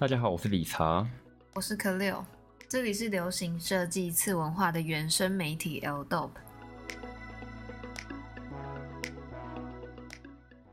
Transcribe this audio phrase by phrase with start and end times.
[0.00, 1.04] 大家好，我是理查，
[1.54, 2.24] 我是可六，
[2.68, 6.30] 这里是流行设计次文化的原生媒体 L-Dope。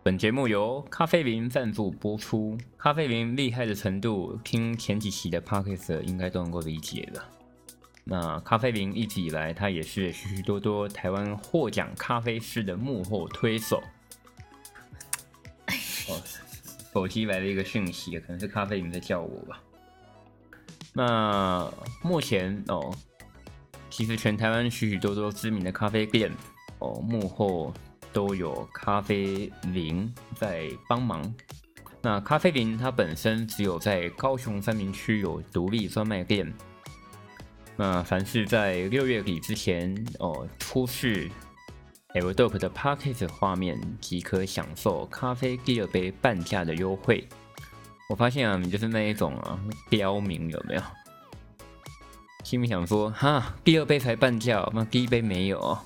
[0.03, 2.55] 本节目由咖啡林赞助播出。
[2.77, 7.25] 咖啡林厉害的程度，听前几期的 Podcast 应该都能够理解了。
[8.03, 13.81] 那咖啡林一直以来，它也是许许多多台湾获奖咖啡师的幕后推手。
[16.95, 19.61] 手机来了一个讯息，可能是咖啡灵在叫我吧。
[20.93, 21.69] 那
[22.01, 22.89] 目前哦，
[23.89, 26.31] 其实全台湾许许多多知名的咖啡店
[26.79, 27.73] 哦，幕后
[28.13, 31.35] 都有咖啡林在帮忙。
[32.01, 36.53] 那咖啡林它本身只有在高雄三民区有独立专卖店。
[37.75, 41.29] 那凡是在六月底之前哦出示
[42.15, 47.27] L-Dope 的 Podcast 画面，即可享受咖啡第二杯半价的优惠。
[48.07, 50.81] 我发现啊，你就是那一种啊，刁民有没有？
[52.45, 55.77] 心里想说，哈，第二杯才半价，那第一杯没有？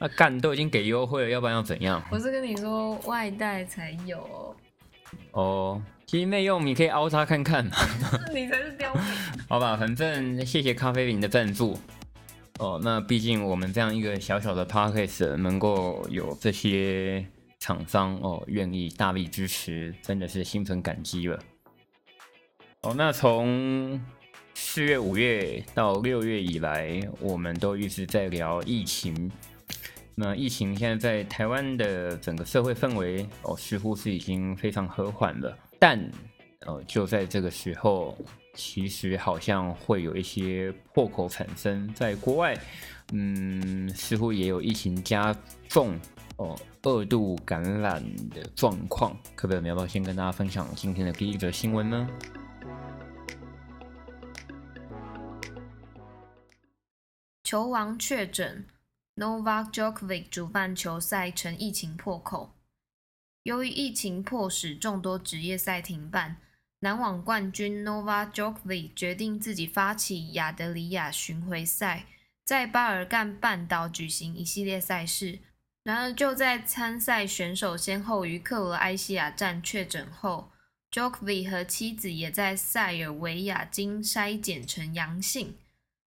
[0.00, 2.02] 那干都已经给优惠了，要不然要怎样？
[2.10, 4.56] 我是跟你说，外带才有。
[5.30, 7.76] 哦，其实内用你可以凹他看看嘛。
[8.34, 9.02] 你才是刁民。
[9.48, 11.78] 好吧，反正谢谢咖啡饼的赞助。
[12.60, 17.26] 哦，那毕竟我们这样一个小小的 podcast 能够有这些
[17.58, 21.38] 厂商哦愿意大力支持，真的是心存感激了。
[22.82, 23.98] 哦，那从
[24.52, 29.32] 四月、五月到六月以来，我们都一直在聊疫情。
[30.14, 35.56] 那疫情现在在台湾的整个社会氛围哦，似乎是已经非常和缓了。
[35.78, 35.98] 但
[36.66, 38.14] 哦，就在这个时候，
[38.54, 41.92] 其实好像会有一些破口产生。
[41.94, 42.58] 在国外，
[43.12, 45.36] 嗯，似乎也有疫情加
[45.68, 45.98] 重
[46.36, 49.16] 哦，二度感染的状况。
[49.34, 52.08] 可不可以，要不要先跟大家分享今天的第一则新闻呢？
[57.44, 58.66] 球王确诊。
[59.16, 62.54] Novak Djokovic 主办球赛成疫情破口，
[63.42, 66.38] 由于疫情迫使众多职业赛停办，
[66.82, 72.06] 男网冠军 n o v a j o k o v i 决定自己发起亚得里亚巡回赛，
[72.42, 75.40] 在巴尔干半岛举行一系列赛事。
[75.84, 80.50] 然而，就在参赛选手先后于克罗埃西亚站确诊后
[80.90, 85.58] j o k o v i 和妻子也在塞尔维亚经筛检呈阳性。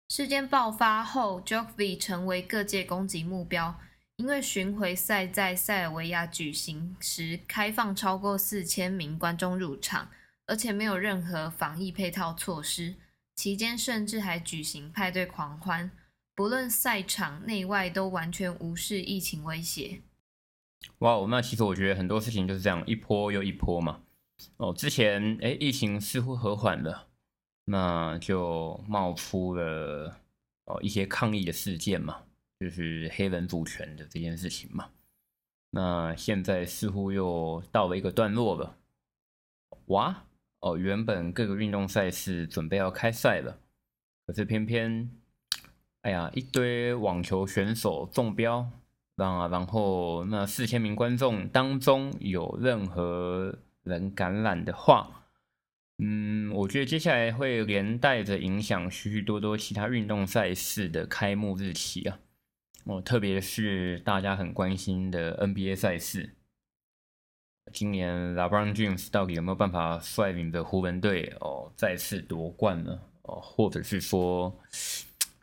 [0.10, 3.80] 事件爆发后 j o k o v i 成为各界攻击目标，
[4.18, 10.10] 因为巡回赛在塞尔维亚举行时开放超过四千名观众入场，
[10.50, 12.96] 而且没有任何防疫配套措施，
[13.36, 15.92] 期间甚至还举行派对狂欢，
[16.34, 20.02] 不论赛场内外都完全无视疫情威胁。
[21.00, 24.02] 哇，那其实我觉得很多事情就是这样一波又一波嘛。
[24.58, 27.08] 哦，之前诶，疫情似乎和缓了。
[27.66, 30.20] 那就冒出了
[30.66, 32.24] 哦一些抗议的事件嘛，
[32.60, 34.90] 就是黑人主权的这件事情嘛。
[35.70, 38.76] 那现在似乎又到了一个段落了。
[39.86, 40.24] 哇
[40.60, 43.60] 哦，原本各个运动赛事准备要开赛了，
[44.26, 45.10] 可是偏偏，
[46.02, 48.70] 哎呀，一堆网球选手中标，
[49.16, 55.16] 然然后那四千名观众当中有任何人感染的话。
[56.02, 62.20] 嗯，我觉得接下来会连带着影响许许多多其他运动赛事的开幕日期啊。
[62.86, 66.36] 哦，特别是大家很关心的 NBA 赛事，
[67.72, 73.00] 今年 LeBron James 到底有没有办法率领着湖人队哦再次夺冠呢？
[73.24, 74.54] 哦，或者是说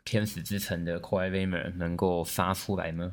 [0.03, 3.11] 天使之城的 Kawhi Leonard 能够杀出来呢？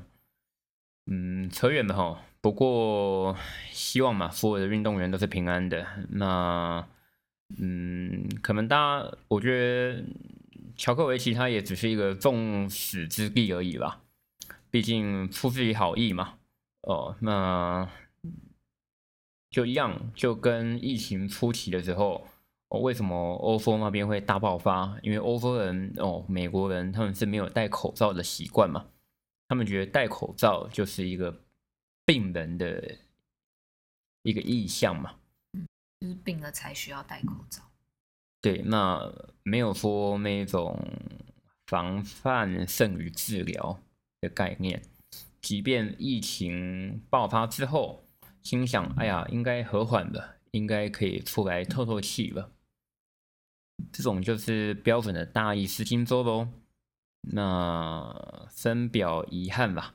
[1.06, 2.22] 嗯，扯远了哈。
[2.40, 3.36] 不过
[3.70, 5.86] 希望嘛，所有的运动员都是平安的。
[6.10, 6.86] 那。
[7.58, 10.02] 嗯，可能大家，我觉得
[10.76, 14.00] 乔克维奇他也只是一个众矢之的而已吧，
[14.70, 16.36] 毕竟出自于好意嘛。
[16.80, 17.86] 哦，那
[19.54, 22.26] 就一样，就跟疫情初期的时候，
[22.70, 24.98] 哦，为什么欧洲那边会大爆发？
[25.00, 28.86] 因为欧洲人哦，美国人他们是没有戴口罩的习惯嘛，
[29.46, 31.40] 他们觉得戴口罩就是一个
[32.04, 32.96] 病人的
[34.22, 35.14] 一个意向嘛。
[36.00, 37.62] 就是病了才需要戴口罩。
[38.40, 39.08] 对，那
[39.44, 40.76] 没有说那种
[41.68, 43.78] 防范胜于治疗
[44.20, 44.82] 的概念。
[45.40, 48.02] 即便疫情爆发之后，
[48.44, 52.52] 心想：“哎呀，应该和缓了，应该可以出来透透气了。”
[53.92, 56.48] 这种就是标准的大意失荆州喽。
[57.32, 59.94] 那深表遗憾吧。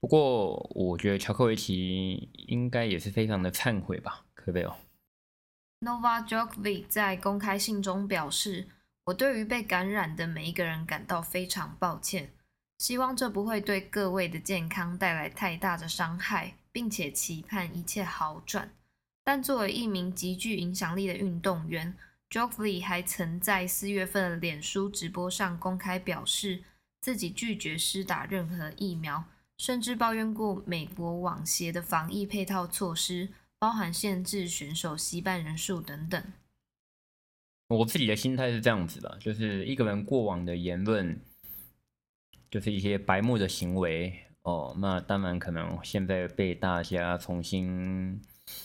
[0.00, 4.76] 不过，我觉得乔克维奇应该也是非常的忏悔吧，可不可以哦
[5.80, 8.68] ？Novak Djokovic 在公开信中表示
[9.06, 12.30] ：“我对于被感染的每一个人感到非常抱歉，
[12.78, 18.72] 希望这不会对各位的健康带来太大的伤害，并且期盼一切好转。”
[19.24, 21.96] 但作为一名极具影响力的运动员
[22.30, 26.64] ，Djokovic 还曾在四月份的脸书直播上公开表示
[27.00, 29.24] 自己拒绝施打任何疫苗。
[29.58, 33.28] 甚至抱怨过美国网协的防疫配套措施，
[33.58, 36.32] 包含限制选手惜办人数等等。
[37.66, 41.20] 我自己的心态是这样子的，就是一个人过往的言论，
[42.48, 48.18] 就是一些白目的行为哦，那当然可能现在被大家重新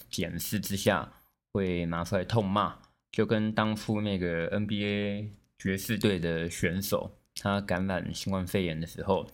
[0.09, 1.11] 检视之下，
[1.51, 2.77] 会拿出来痛骂，
[3.11, 5.27] 就跟当初那个 NBA
[5.57, 9.29] 爵士队的选手，他感染新冠肺炎的时候。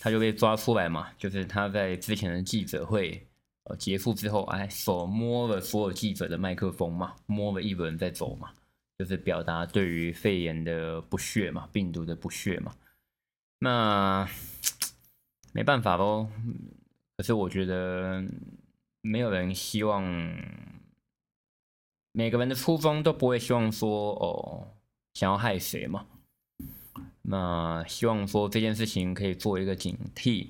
[0.00, 3.26] 他就被抓出来嘛，就是他在之前的记者会
[3.64, 8.52] 呃结束之后，哎，手摸了所有记者的麦克风嘛，摸了一轮再走嘛，
[8.96, 12.72] 就是表达对于肺炎的不屑嘛，病毒的不屑嘛。
[13.58, 14.28] 那
[15.56, 16.28] 没办法喽，
[17.16, 18.22] 可是我觉得
[19.00, 20.04] 没有人希望，
[22.12, 24.68] 每个人的初衷都不会希望说哦，
[25.14, 26.04] 想要害谁嘛。
[27.22, 30.48] 那希望说这件事情可以做一个警惕，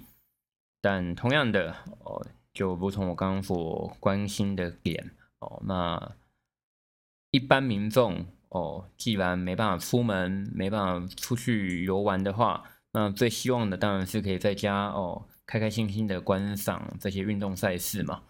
[0.81, 6.17] 但同样的哦，就如同我刚刚所关心的点哦，那
[7.31, 12.65] 一般民众哦，既然没办法出门，没办法出去游玩的话，
[12.97, 18.23] 那最希望的当然是可以在家哦，开开心心的观赏这些运动赛事嘛。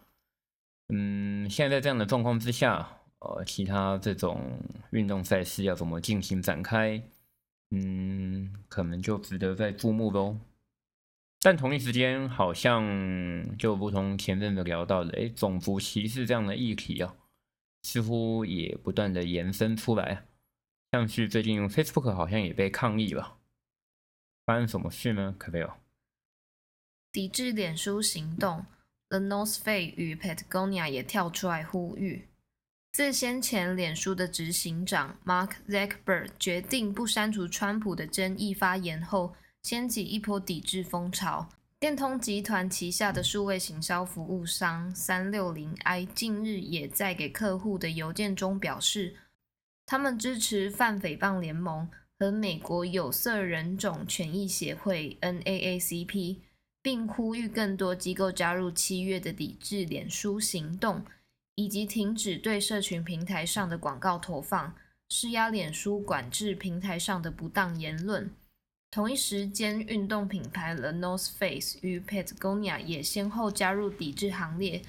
[0.89, 4.59] 嗯，现在这样的状况之下，呃，其他这种
[4.91, 7.01] 运动赛事要怎么进行展开？
[7.71, 10.37] 嗯，可能就值得再注目喽。
[11.43, 12.85] 但同一时间，好像
[13.57, 17.15] 就如同前阵子聊到的，哎，种族歧视这样的议题啊，
[17.85, 20.25] 似乎也不断的延伸出来。
[20.91, 23.37] 像是最近 Facebook 好像也被抗议了，
[24.47, 25.35] 发生什么事呢？
[25.37, 25.71] 可没有。
[27.11, 28.65] 抵制脸书行动
[29.09, 32.29] ，The North Face 与 Patagonia 也跳出来呼吁。
[32.93, 41.49] 自先前脸书的执行长 Mark Zuckerberg 决定不删除川普的争议发言后，掀起一波抵制风潮。
[41.79, 49.17] 电通集团旗下的数位行销服务商三六零 i 近日也在给客户的邮件中表示，
[49.85, 56.37] 他们支持反诽谤联盟和美国有色人种权益协会 NAACP，
[56.83, 61.05] 并呼吁更多机构加入七月的抵制脸书行动。
[61.59, 64.75] 以及停止对社群平台上的广告投放，
[65.09, 68.31] 施压脸书管制平台上的不当言论。
[68.91, 74.83] 同一时间，运动品牌 The North Face 与 Patagonia 也先后加入抵制行列。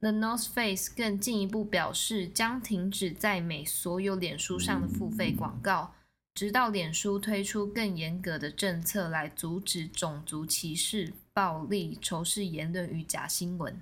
[0.00, 5.94] The North Face 更进一步表示，将停止在美所有脸书上的付费广告，
[6.34, 13.80] 直到脸书推出更严格的政策来阻止种族歧视、暴力、仇视言论与假新闻。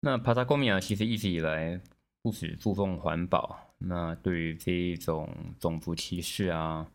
[0.00, 1.80] 那 Patagonia 其实一直以来
[2.22, 5.28] 不只注重环保，那对于这一种
[5.58, 6.88] 种族歧视啊，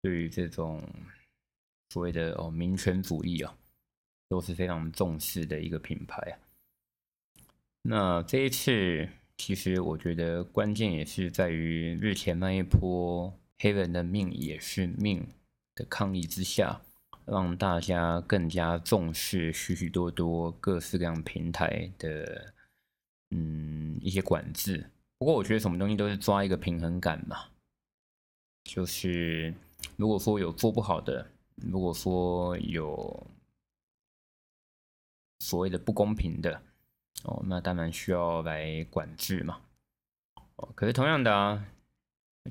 [0.00, 0.82] 对于这种
[1.90, 3.54] 所谓的哦民权主义啊，
[4.30, 6.34] 都是非常重视的一个品牌啊。
[7.82, 9.06] 那这一次，
[9.36, 15.26] 其实我觉得关键也是在于日前那一波黑人的命也是命
[15.74, 16.80] 的抗议之下。
[17.26, 22.52] 让大家更加重视许许多多各式各样平台的
[23.30, 24.90] 嗯一些管制。
[25.16, 27.46] 不过我觉得什么东西都是抓一个平衡感嘛，
[28.64, 29.54] 就是
[29.96, 33.26] 如果说有做不好的，如果说有
[35.38, 36.60] 所谓的不公平的
[37.22, 39.62] 哦，那当然需要来管制嘛。
[40.56, 41.66] 哦，可是同样的啊，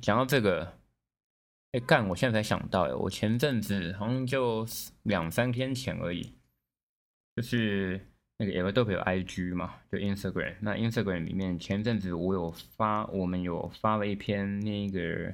[0.02, 0.80] 讲到这个。
[1.74, 2.08] 哎，干！
[2.08, 4.64] 我现在才想到，哎，我前阵子好像就
[5.02, 6.32] 两三天前而已，
[7.36, 8.00] 就是
[8.38, 10.56] 那个 L 有 IG 嘛，就 Instagram。
[10.62, 15.34] 那 Instagram 里面前阵子我有发，我们有发了一篇那个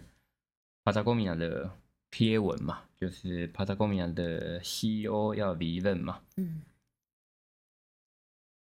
[0.85, 1.77] Patagonia 的
[2.09, 6.21] 贴文嘛，就是 Patagonia 的 CEO 要离任嘛。
[6.37, 6.61] 嗯。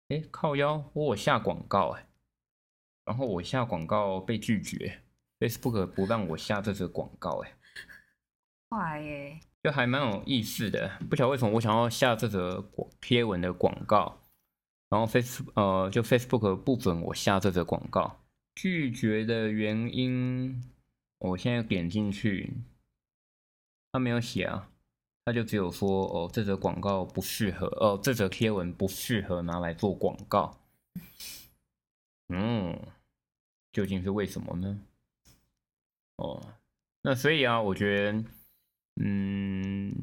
[0.09, 2.07] 哎，靠腰，我我下广告哎，
[3.07, 5.01] 然后我下广告被拒绝
[5.39, 7.55] ，Facebook 不让我下这则广告哎。
[8.73, 10.99] 快耶，就还蛮有意思的。
[11.11, 12.65] 不晓得为什么我想要下这则
[13.03, 14.23] 贴文的广告，
[14.89, 18.19] 然后 Face 呃，就 Facebook 不准我下这则广告。
[18.55, 20.65] 拒绝的原因，
[21.19, 22.55] 我现在点进去，
[23.93, 24.71] 他没有写啊，
[25.27, 30.59] 他就只有说哦，这则广告不适合，哦，这则贴文不适合拿来做广告。
[32.33, 32.81] 嗯，
[33.71, 34.81] 究竟是为什么呢？
[36.17, 36.43] 哦，
[37.03, 38.25] 那所以啊，我觉得，
[38.97, 39.95] 嗯，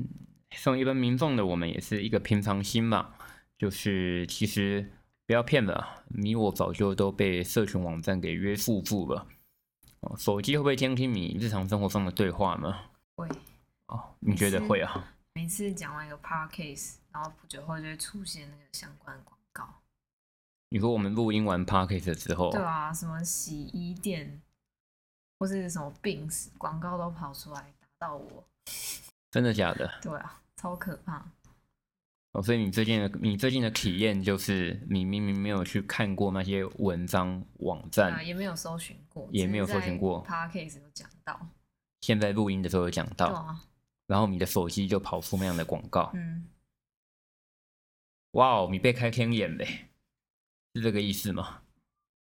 [0.51, 3.13] 送一般民众的我们也是一个平常心嘛，
[3.57, 4.91] 就是其实
[5.25, 9.27] 不要骗了，你我早就都被社群网站给约束住了。
[10.01, 12.73] 哦，手机会不会监听你日常生活中的对话呢？
[13.15, 13.27] 会。
[13.87, 15.15] 哦，你觉得会啊？
[15.33, 19.81] 每次讲完一个 podcast，然后不久后就会出现那个相关广告。
[20.69, 24.41] 你说我们录音完 podcast 之后，对啊，什么洗衣店
[25.39, 28.47] 或是什么病死广告都跑出来打到我，
[29.31, 29.91] 真的假的？
[30.01, 31.25] 对啊，超可怕。
[32.31, 41.39] 哦，所以你最近的你最近的体验就是，你明明没有去看过那些文章网站，啊、也没有搜寻过，也没有搜寻过 podcast 有讲到，
[42.01, 43.65] 现在录音的时候有讲到，啊、
[44.05, 46.47] 然后你的手机就跑出那样的广告，嗯，
[48.33, 49.89] 哇哦，你被开天眼嘞！
[50.75, 51.63] 是这个意思吗？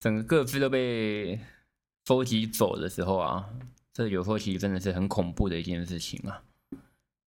[0.00, 1.38] 整个各自都被
[2.06, 3.50] 收集走的时候啊，
[4.00, 6.42] 这有时候其实真的是很恐怖的一件事情啊。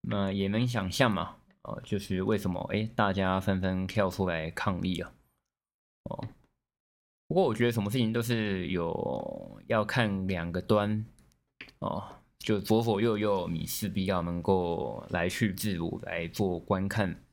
[0.01, 5.13] 那也能想象嘛，哦，就是为什么哎，大家纷纷跳出来抗议啊？
[6.05, 6.25] 哦，
[7.27, 11.05] 不过我觉得什么事情都是有要看两个端
[11.77, 12.03] 哦，
[12.39, 17.23] 就左左右右，你势必要能够来去自如来做观看。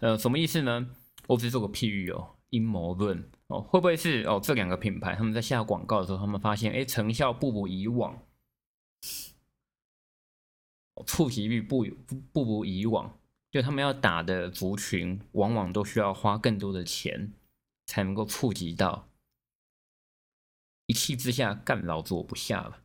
[0.00, 0.88] 呃，什么意思呢？
[1.26, 2.36] 我只是做个譬喻哦。
[2.48, 4.40] 阴谋论哦，会不会是哦？
[4.42, 8.18] 这两个品牌他们在下广告的时候，他们发现哎，成效不如以往，
[11.06, 13.18] 触及率不不不如以往，
[13.50, 17.32] 就他们要打的族群，往往都需要花更多的钱
[17.86, 19.08] 才能够触及到。
[20.86, 22.82] 一气之下，干老子我不下了，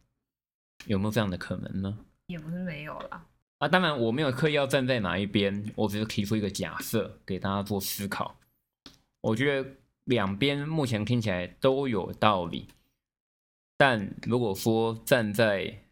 [0.85, 2.05] 有没有这样的可能呢？
[2.27, 3.27] 也不是没有啦。
[3.59, 8.39] 啊，当然我没有刻意要站在哪一边，我只是提出一个假设给大家做思考。
[9.21, 9.71] 我觉得
[10.03, 12.67] 两边目前听起来都有道理，
[13.77, 15.86] 但如果说站在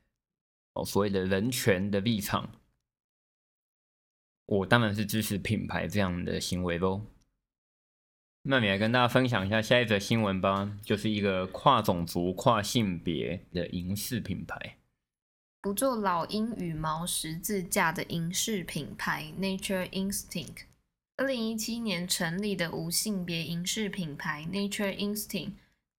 [0.75, 2.51] 哦所谓的人权的立场，
[4.45, 7.01] 我当然是支持品牌这样的行为喽。
[8.43, 14.77] 那你来跟大家分享一下下一则新闻吧，就是一个跨种族、跨性别的银饰品牌，
[15.61, 20.65] 不做老鹰羽毛十字架的银饰品牌 Nature Instinct。
[21.17, 25.53] 二零一七年成立的无性别银饰品牌 Nature Instinct，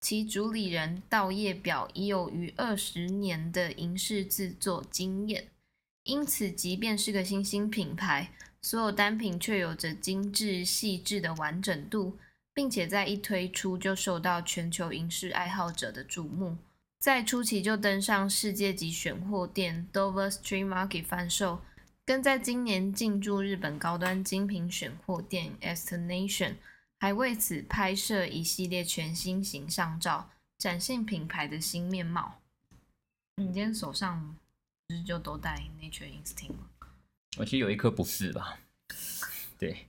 [0.09, 5.49] 其主理人道叶表已有逾二十年的银饰制作经验，
[6.05, 8.31] 因此即便是个新兴品牌，
[8.63, 12.17] 所有单品却有着精致细致的完整度，
[12.55, 16.57] 并且在一推出就受到全球银饰爱好者的瞩目，
[17.01, 21.59] 在初期就登上世界级选货店 Dover Street Market 贩售。
[22.05, 26.53] 跟在今年进驻日本高端精品选货店 Estonation
[26.99, 32.41] 还为此拍摄一系列全新形象照，展现品牌的新面貌。
[33.37, 34.37] 你今天手上
[34.87, 36.71] 不是就都戴 Nature Instinct 吗？
[37.39, 38.59] 我其实有一颗不是吧？
[39.59, 39.87] 对，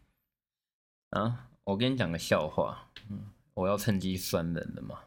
[1.12, 5.00] 啊，我跟你讲个笑话，嗯，我要趁机酸人了嘛。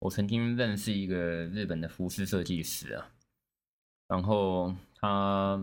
[0.00, 3.10] 我曾经认识一个日本的服饰设计师啊，
[4.08, 5.62] 然后他。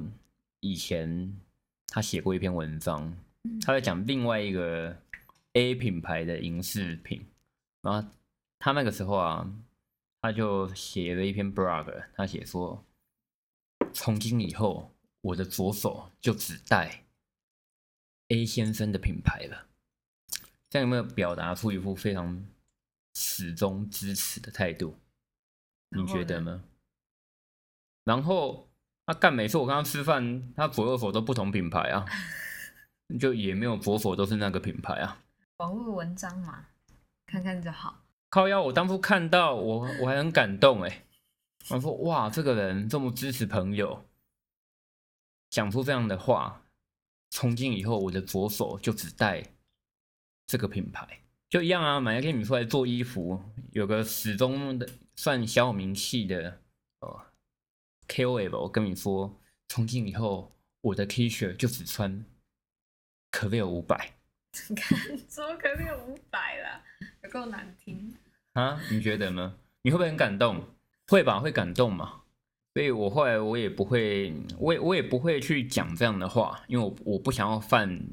[0.59, 1.39] 以前
[1.85, 3.15] 他写过一篇文章，
[3.61, 4.97] 他在讲另外一个
[5.57, 7.25] A 品牌的银饰品，
[7.81, 8.07] 然后
[8.59, 9.51] 他那个时候啊，
[10.21, 12.85] 他就写了一篇 blog，他写说，
[13.91, 17.05] 从今以后我的左手就只戴
[18.27, 19.65] A 先生的品牌了，
[20.69, 22.45] 这样有没有表达出一副非常
[23.15, 24.95] 始终支持的态度？
[25.89, 26.63] 你觉得呢？
[28.03, 28.67] 然后。
[29.09, 32.05] 他干、啊、每次我跟他吃饭，他左右手都不同品牌啊，
[33.17, 35.23] 就也没有左手都是那个品牌啊。
[35.57, 36.67] 网络文章嘛，
[37.25, 38.03] 看看就好。
[38.29, 41.03] 靠腰，我当初看到我我还很感动哎，
[41.69, 44.05] 我说哇，这个人这么支持朋友，
[45.49, 46.61] 讲出这样的话，
[47.31, 49.43] 从今以后我的左手就只戴
[50.45, 51.99] 这个品牌，就一样啊。
[51.99, 56.61] 买一件你出来做衣服，有个始终的算小有名气的
[56.99, 57.25] 哦。
[58.07, 59.35] KOL，我跟你说，
[59.69, 62.23] 从今以后我的 T 恤就只穿
[63.31, 64.16] 可乐五百。
[64.75, 64.97] 看，
[65.29, 66.83] 说可乐五百了，
[67.23, 68.13] 有够难听
[68.53, 68.79] 啊？
[68.91, 69.57] 你觉得呢？
[69.81, 70.63] 你会不会很感动？
[71.07, 72.23] 会吧，会感动嘛。
[72.73, 78.07] 所以我后来我也不会，我也我也不会去讲这样的话，因为我我不想要犯。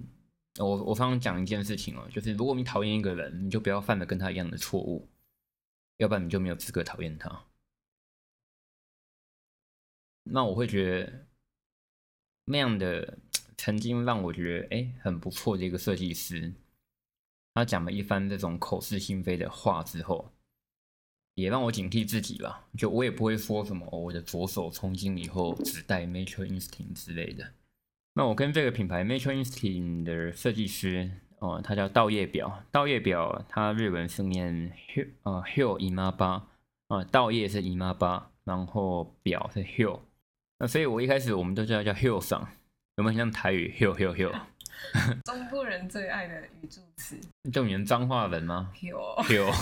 [0.60, 5.10] 我我刚刚讲一件事情哦，就是如果你讨厌一个人，你就不要犯了跟他一样的错误，
[5.96, 7.46] 要不然你就没有资格讨厌他。
[10.22, 11.26] 那我会觉得
[12.44, 13.18] 那样的
[13.64, 16.52] 曾经让我觉得哎很不错的一个设计师，
[17.54, 20.34] 他讲了一番这种口是心非的话之后，
[21.32, 22.68] 也让我警惕自己吧。
[22.76, 27.54] 就我也不会说什么，我的左手从今以后只戴 Metro Instinct 之类的。
[28.12, 36.50] 那我跟这个品牌 Metro Instinct 的设计师，哦，他叫稻叶表，稻叶表，他日文是念 Hill 啊 Hill 姨妈巴
[36.88, 40.00] 啊，稻叶是姨妈巴，然后表是 Hill。
[40.58, 42.46] 那所以我一开始我们都叫他叫 Hill 桑，
[42.96, 44.40] 有没有很像台语 Hill Hill Hill？
[45.24, 47.18] 中部人最爱的语助词。
[47.52, 49.52] 就你们彰化人吗 Hill Hill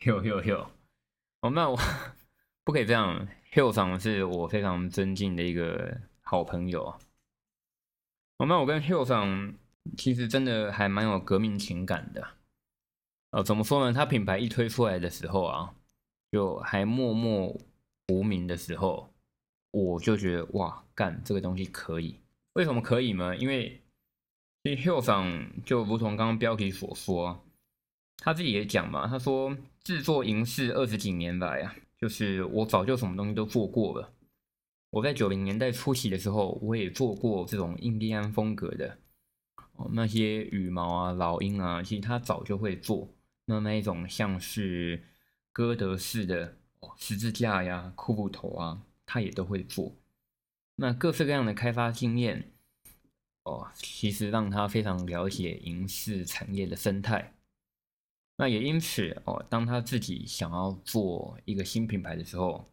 [0.00, 0.66] Hill Hill。
[1.40, 1.78] 哦，那我
[2.64, 6.00] 不可以这样，Hill 桑是我非常尊敬的一个。
[6.26, 6.98] 好朋友啊，
[8.38, 9.54] 我们我跟 Hill 桑
[9.94, 12.26] 其实真的还蛮有革命情感的。
[13.30, 13.92] 呃，怎么说呢？
[13.92, 15.74] 他品牌一推出来的时候啊，
[16.32, 17.54] 就还默默
[18.08, 19.13] 无名的时候，
[19.74, 22.20] 我就觉得哇，干这个东西可以。
[22.52, 23.36] 为什么可以呢？
[23.36, 23.80] 因为
[24.62, 27.44] 其实 Hill 桑就如同刚刚标题所说，
[28.18, 34.12] 他自己也讲嘛，他说制作银饰二十几年来啊，就是我早就什么东西都做过了。
[34.90, 38.96] 我在九零年代初期的时候，我也做过这种印第安风格的，
[39.90, 43.08] 那些羽毛啊、老鹰啊，其实他早就会做。
[43.46, 45.02] 那那一种像是
[45.52, 49.94] 哥德式的哦十字架呀、骷髅头啊，他也都会做。
[50.76, 52.52] 那各式各样的开发经验
[53.44, 57.34] 哦，其实让他非常了解银饰产业的生态。
[58.36, 62.68] 那也因此哦，当他自己想要做一个新品牌的时候。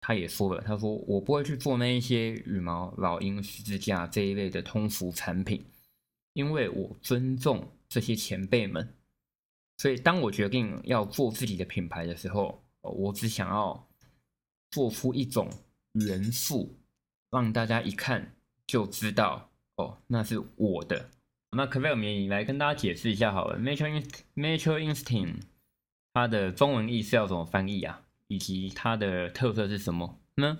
[0.00, 5.66] 他也说了，他说我不会去做那一些羽毛、老鹰、十字架这一类的通俗产品，
[6.34, 8.94] 因为我尊重这些前辈们。
[9.78, 13.87] 所以当我决定要做自己的品牌的时候，我只想要
[14.70, 15.50] 做出一种
[15.92, 16.76] 元素，
[17.30, 18.34] 让大家一看
[18.66, 21.10] 就知道哦，那是我的。
[21.52, 25.40] 那可不可以你来跟大家解释一下好了？Metro Metro Instinct
[26.12, 28.02] 它的中文意思要怎么翻译啊？
[28.26, 30.58] 以及它的特色是什么呢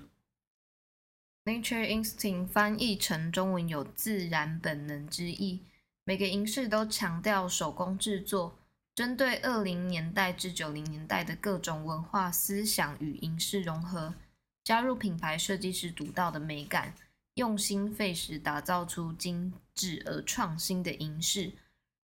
[1.45, 5.65] ？Nature Instinct 翻译成中文有自然本能之意。
[6.05, 8.58] 每个银饰都强调手工制作，
[8.99, 14.13] 针对二零年代至九零年代的各种文化思想与银饰融合，
[14.65, 16.93] 加入品牌设计师独到的美感，
[17.35, 21.53] 用心费时打造出精致而创新的银饰。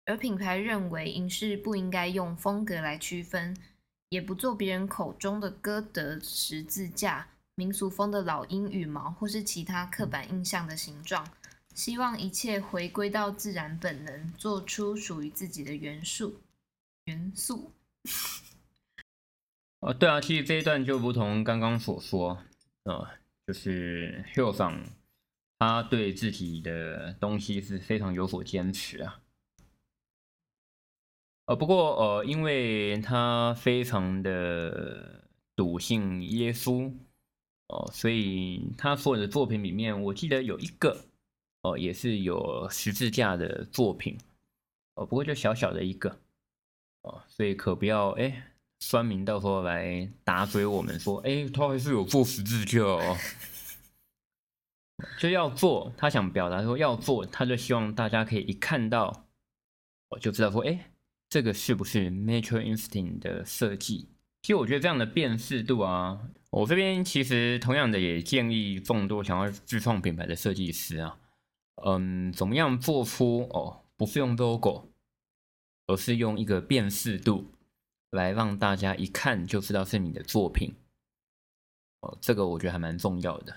[0.06, 3.58] 而品牌认为，银饰不应该用风格来区分。
[4.10, 11.28] 也不做别人口中的歌德十字架、民俗风的老鹰羽毛，或是其他刻板印象的形状。
[11.74, 16.36] 希望一切回归到自然本能，做出属于自己的元素。
[17.06, 17.74] 元素。
[19.80, 22.42] 哦，对啊，其实这一段就如同刚刚所说，
[22.84, 23.08] 呃，
[23.46, 24.82] 就是 Hill 桑
[25.60, 29.22] 他对自己的东西是非常有所坚持啊。
[31.46, 35.26] 呃，不过呃，因为他非常的
[35.58, 36.94] 笃信耶稣
[37.68, 41.06] 哦，所以他所有的作品里面，我记得有一个
[41.64, 44.18] 哦，也是有十字架的作品
[44.96, 46.18] 哦，不过就小小的一个
[47.04, 48.44] 哦，所以可不要哎，
[48.82, 53.16] 酸民到时候来打嘴我们说，哎，他还是有做十字架哦，
[55.18, 59.28] 就要做，他想表达说要做，他就希望大家可以一看到，
[60.10, 60.90] 我就知道说，哎。
[61.30, 64.08] 这个是不是 Metro Instinct 的设计？
[64.44, 71.18] 其实我觉得这样的辨识度啊，我这边其实同样的也建议众多想要自创品牌的设计师啊，
[71.86, 74.93] 嗯，怎么样做出哦，不是用 logo，
[75.88, 77.52] 而是用一个辨识度
[78.12, 80.76] 来让大家一看就知道是你的作品。
[82.02, 83.56] 哦，这个我觉得还蛮重要的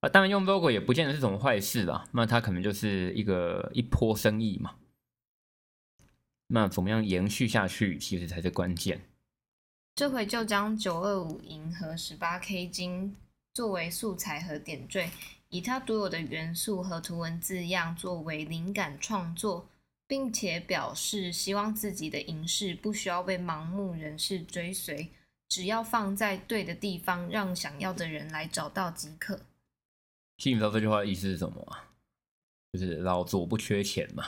[0.00, 0.08] 啊。
[0.08, 4.76] 当然用 logo 也不见得是什么坏事吧，那它可能就是一个一波生意嘛。
[6.48, 9.00] 那怎么样延续下去，其实才是关键。
[9.96, 13.16] 这回就将九二五银和十八 K 金
[13.54, 15.08] 作为素材和点缀，
[15.48, 19.66] 以它独有的元素和图文字样作为灵感创作，
[20.06, 25.10] 并且表示希望自己的银饰不需要被盲目人士追随，
[25.48, 29.40] 只要放在对的地方，让想要的人来找到即可。
[30.36, 31.78] 你知道这句话的意思是什么吗？
[32.72, 34.24] 就是老子我不缺钱嘛。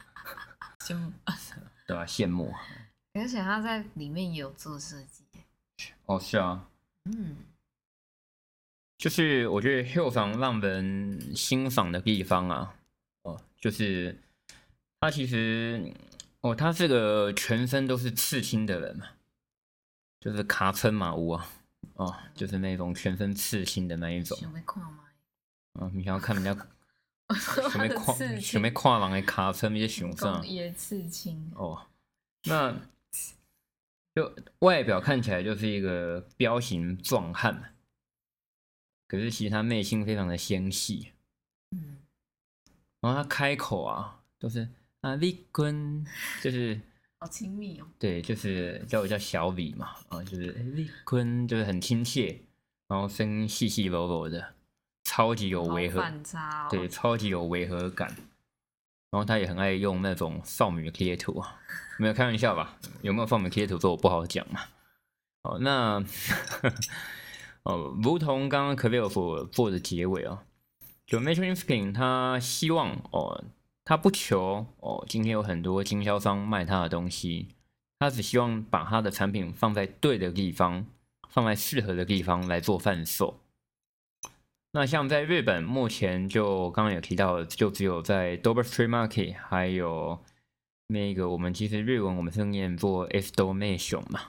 [0.80, 1.12] 羡慕，
[1.88, 2.04] 对吧？
[2.04, 2.52] 羡慕。
[3.14, 5.24] 而且他在里面也有做设计。
[6.06, 6.68] 哦，是啊。
[7.04, 7.36] 嗯。
[8.98, 12.74] 就是我觉得 Hill 桑让人欣赏的地方啊，
[13.22, 14.18] 哦，就是
[15.04, 15.92] 他其实，
[16.40, 19.06] 哦，他是个全身都是刺青的人嘛，
[20.18, 21.46] 就是卡称马屋啊，
[21.94, 24.38] 哦，就是那种全身刺青的那一种。
[25.74, 26.54] 哦，你想要看人家？
[27.70, 31.86] 准备跨，准备跨栏的卡车那些熊上，也刺青哦。
[32.44, 32.74] 那
[34.14, 37.74] 就外表看起来就是一个彪形壮汉，
[39.08, 41.12] 可是其实他内心非常的纤细。
[41.70, 41.98] 嗯，
[43.00, 44.68] 然后他开口啊，都是
[45.04, 46.04] 啊，V 坤
[46.42, 46.80] 就是
[47.18, 47.86] 好亲密哦。
[47.98, 52.40] 对，就是叫我叫小李嘛，啊，就是李坤，就是很亲切，
[52.88, 54.54] 然后声音细细柔柔的。
[55.04, 58.08] 超级有违和，哦、对，超级有违和感。
[59.10, 61.60] 然后他也很爱用那种少女贴图啊，
[61.98, 62.78] 没有开玩笑吧？
[63.02, 64.60] 有没有少女贴图，这我不好讲嘛。
[65.42, 66.02] 哦，那
[67.64, 70.42] 哦，如同刚刚 Cavell 所做的结尾啊，
[71.06, 73.44] 就 Mature Instinct 他希望哦，
[73.84, 77.48] 他不求哦，今天有很多经销商卖他的东西，
[77.98, 80.86] 他只希望把他的产品放在对的地方，
[81.28, 83.40] 放在适合的地方来做贩售。
[84.72, 90.18] 那像在日本，目前就刚刚有提到，就只有在 Dover Street Market，还有
[90.88, 94.20] 那个我们其实日文我们是念做 Estomation 嘛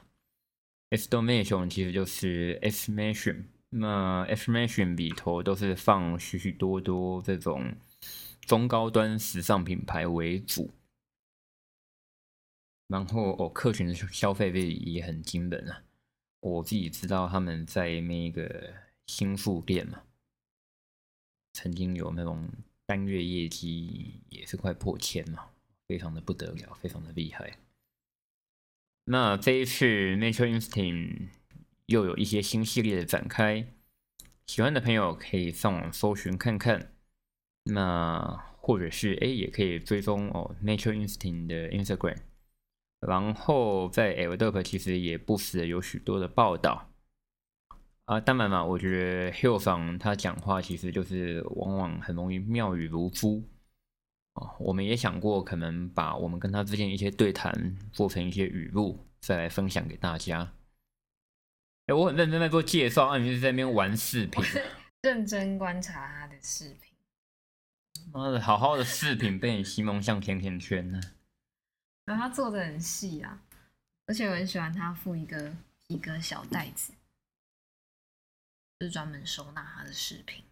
[0.91, 7.73] ，Estomation 其实就是 Estimation，那 Estimation 里头都是放许许多多这种
[8.45, 10.71] 中高端时尚品牌为主，
[12.87, 15.83] 然后哦，客群的消费力也很惊人啊，
[16.41, 18.73] 我自己知道他们在那个
[19.07, 20.03] 新宿店嘛。
[21.53, 22.49] 曾经有那种
[22.85, 25.49] 单月业绩也是快破千嘛，
[25.87, 27.57] 非常的不得了，非常的厉害。
[29.05, 29.85] 那这一次
[30.17, 31.29] Nature Instinct
[31.85, 33.67] 又有一些新系列的展开，
[34.45, 36.94] 喜欢的朋友可以上网搜寻看看。
[37.65, 42.17] 那或者是哎，也可以追踪哦，Nature Instinct 的 Instagram。
[43.01, 46.89] 然后在 L d o p 其实也不时有许多的报道。
[48.05, 53.43] 啊，当然嘛，我觉得 Hill 上他讲话其实就是往往很容易妙语如珠
[54.33, 54.55] 啊。
[54.59, 60.53] 我们也想过，可能把我们跟他之间一些对谈做成一些语录，再来分享给大家。
[61.87, 64.43] 哎，我很认真在做介绍，啊，你是在那边玩视频，
[65.03, 66.94] 认真观察他的视频。
[68.11, 70.99] 妈的，好好的视频被你形容像甜甜圈呢。
[72.05, 73.41] 然后他做的很细啊，
[74.05, 75.53] 而且我很喜欢他附一个
[75.87, 76.93] 皮革小袋子。
[78.81, 80.43] 是专门收纳他的视频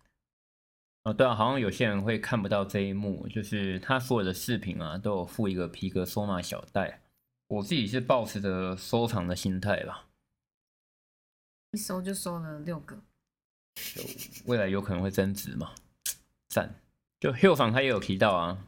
[1.04, 7.02] 哦，对啊，好像有些人会看不到这一幕，就是他所有的视频啊，都有附一个皮革收纳小袋。
[7.48, 10.08] 我自己是抱持着收藏的心态吧，
[11.72, 12.96] 一收就收了六个，
[13.76, 14.02] 就
[14.46, 15.76] 未来有可能会增值嘛，
[16.48, 16.74] 赞。
[17.24, 18.66] 就 Hillsong 他也有提到啊，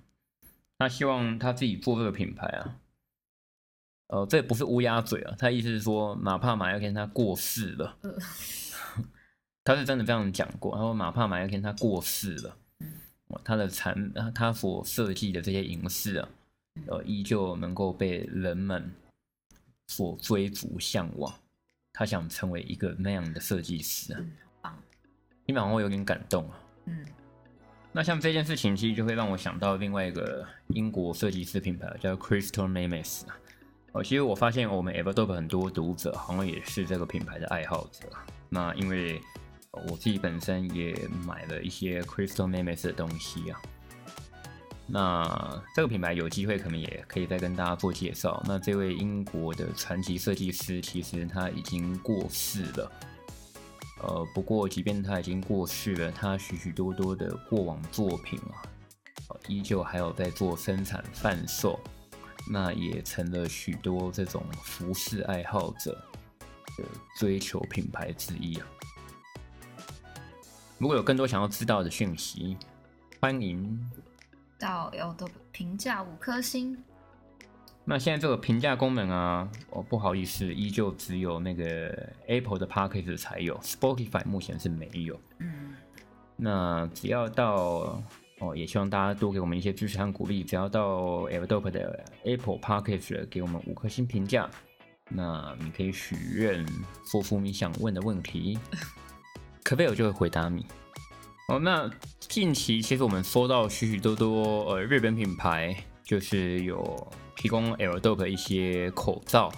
[0.77, 2.79] 他希望他自己做这个品牌啊，
[4.07, 7.97] 呃，这不是乌鸦嘴啊，他意思是说，哪怕马跃天他过世了。
[8.03, 8.15] 呃
[9.65, 12.57] 他是真的这样讲过，他说哪怕马跃天他过世了，
[13.43, 16.29] 他的产他所设计的这些银饰啊，
[16.87, 18.89] 呃，依旧能够被人们
[19.87, 21.33] 所追逐向往。
[21.91, 24.21] 他想成为一个那样的设计师啊，
[24.61, 24.77] 棒！
[25.45, 26.59] 听完后有点感动啊。
[26.85, 27.05] 嗯，
[27.95, 33.37] 那像这件事情，其实就会让我想到另外一个英国设计师品牌叫 Crystal Nemates 啊。
[33.93, 38.09] 哦，其实我发现我们 Everdope 很多读者好像也是这个品牌的爱好者。
[38.49, 39.21] 那因为
[39.71, 40.93] 我自己本身也
[41.25, 43.61] 买了一些 Crystal Nemates 的东西啊。
[44.87, 48.43] 那这个品牌有机会可能也可以再跟大家做介绍。
[48.45, 52.91] 那这位英国的传奇设计师，其实他已经过世了。
[54.07, 58.61] 呃，不过即便他已经过世了，他许许多多的过往作品啊，
[59.47, 61.79] 依旧还有在做生产贩售。
[62.47, 65.91] 那也成了许多这种服饰爱好者
[66.77, 66.83] 的
[67.17, 68.67] 追求品牌之一啊。
[70.77, 72.55] 如果有更多想要知道的讯息，
[73.19, 73.89] 欢迎
[74.59, 76.77] 到 L 的评价五颗星。
[77.87, 85.19] 那现在这个评价功能啊，哦，不好意思，依旧只有那个 Apple 的 Podcast 才有，Spotify 目前是没有。
[85.37, 85.75] 嗯，
[86.35, 88.03] 那只要到
[88.39, 90.43] 哦，也希望大家多给我们一些支持和鼓励。
[90.43, 94.49] 只要到 L.Dope 的 Apple Podcast 给我们五颗星评价，
[95.09, 96.65] 那你可以许愿，
[97.05, 98.57] 说出你想问的问题。
[99.63, 100.65] 可贝尔就会回答你。
[101.49, 101.87] 哦，那
[102.19, 109.51] 近期其实我们收到许许多多呃日本品牌，就是有提供 L.Dope 一些口罩。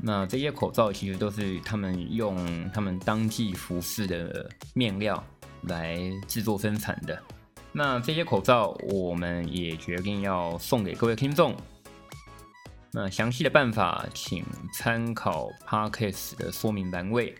[0.00, 5.22] 那这些口罩其实都是他们用他们当季服饰的面料
[5.62, 7.20] 来制作生产的。
[7.72, 11.54] 那这些口罩我们也决定要送给各位听众。
[12.92, 17.34] 那详细的办法请参考 Podcast 的说明栏位。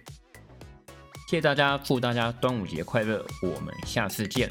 [1.28, 3.24] 谢谢大家，祝大家端午节快乐！
[3.42, 4.50] 我们下次见。